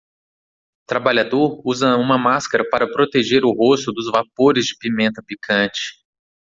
Trabalhador 0.87 1.61
usa 1.63 1.95
uma 1.95 2.17
máscara 2.17 2.67
para 2.67 2.91
proteger 2.91 3.45
o 3.45 3.51
rosto 3.51 3.91
dos 3.93 4.09
vapores 4.11 4.65
de 4.65 4.77
pimenta 4.79 5.21
picante. 5.21 5.99